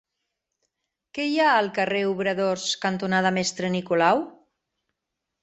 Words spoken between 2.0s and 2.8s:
Obradors